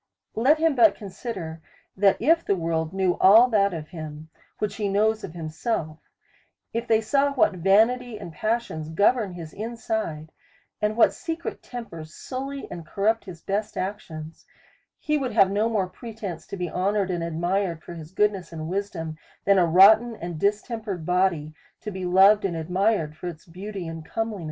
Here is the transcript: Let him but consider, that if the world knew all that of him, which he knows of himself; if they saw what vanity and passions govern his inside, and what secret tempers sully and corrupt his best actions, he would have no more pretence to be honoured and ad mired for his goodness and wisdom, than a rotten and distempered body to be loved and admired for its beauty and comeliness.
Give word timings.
Let 0.33 0.57
him 0.57 0.73
but 0.73 0.95
consider, 0.95 1.61
that 1.95 2.19
if 2.19 2.43
the 2.43 2.55
world 2.55 2.91
knew 2.91 3.17
all 3.21 3.47
that 3.49 3.71
of 3.71 3.89
him, 3.89 4.31
which 4.57 4.77
he 4.77 4.89
knows 4.89 5.23
of 5.23 5.35
himself; 5.35 5.99
if 6.73 6.87
they 6.87 7.01
saw 7.01 7.33
what 7.33 7.53
vanity 7.53 8.17
and 8.19 8.33
passions 8.33 8.89
govern 8.89 9.33
his 9.33 9.53
inside, 9.53 10.31
and 10.81 10.97
what 10.97 11.13
secret 11.13 11.61
tempers 11.61 12.15
sully 12.15 12.67
and 12.71 12.83
corrupt 12.83 13.25
his 13.25 13.43
best 13.43 13.77
actions, 13.77 14.43
he 14.97 15.19
would 15.19 15.33
have 15.33 15.51
no 15.51 15.69
more 15.69 15.85
pretence 15.85 16.47
to 16.47 16.57
be 16.57 16.67
honoured 16.67 17.11
and 17.11 17.23
ad 17.23 17.37
mired 17.39 17.83
for 17.83 17.93
his 17.93 18.11
goodness 18.11 18.51
and 18.51 18.67
wisdom, 18.69 19.19
than 19.45 19.59
a 19.59 19.67
rotten 19.67 20.15
and 20.15 20.39
distempered 20.39 21.05
body 21.05 21.53
to 21.79 21.91
be 21.91 22.05
loved 22.05 22.43
and 22.43 22.55
admired 22.57 23.15
for 23.15 23.27
its 23.27 23.45
beauty 23.45 23.87
and 23.87 24.03
comeliness. 24.03 24.39